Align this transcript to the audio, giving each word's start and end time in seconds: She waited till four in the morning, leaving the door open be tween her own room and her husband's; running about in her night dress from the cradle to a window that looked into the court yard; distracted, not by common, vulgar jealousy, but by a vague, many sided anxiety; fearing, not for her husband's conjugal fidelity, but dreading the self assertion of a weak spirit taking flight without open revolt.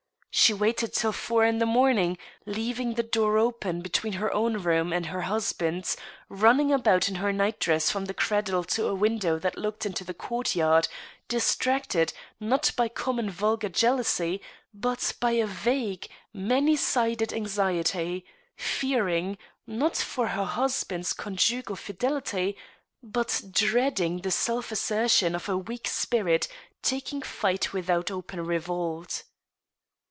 She 0.33 0.53
waited 0.53 0.93
till 0.93 1.11
four 1.11 1.43
in 1.43 1.57
the 1.59 1.65
morning, 1.65 2.17
leaving 2.45 2.93
the 2.93 3.03
door 3.03 3.37
open 3.37 3.81
be 3.81 3.89
tween 3.89 4.13
her 4.13 4.33
own 4.33 4.57
room 4.63 4.93
and 4.93 5.07
her 5.07 5.23
husband's; 5.23 5.97
running 6.29 6.71
about 6.71 7.09
in 7.09 7.15
her 7.15 7.33
night 7.33 7.59
dress 7.59 7.91
from 7.91 8.05
the 8.05 8.13
cradle 8.13 8.63
to 8.63 8.87
a 8.87 8.95
window 8.95 9.37
that 9.37 9.57
looked 9.57 9.85
into 9.85 10.05
the 10.05 10.13
court 10.13 10.55
yard; 10.55 10.87
distracted, 11.27 12.13
not 12.39 12.71
by 12.77 12.87
common, 12.87 13.29
vulgar 13.29 13.67
jealousy, 13.67 14.41
but 14.73 15.13
by 15.19 15.31
a 15.31 15.45
vague, 15.45 16.07
many 16.33 16.77
sided 16.77 17.33
anxiety; 17.33 18.25
fearing, 18.55 19.37
not 19.67 19.97
for 19.97 20.27
her 20.27 20.45
husband's 20.45 21.11
conjugal 21.11 21.75
fidelity, 21.75 22.55
but 23.03 23.41
dreading 23.51 24.19
the 24.21 24.31
self 24.31 24.71
assertion 24.71 25.35
of 25.35 25.49
a 25.49 25.57
weak 25.57 25.89
spirit 25.89 26.47
taking 26.81 27.21
flight 27.21 27.73
without 27.73 28.09
open 28.09 28.43
revolt. 28.45 29.23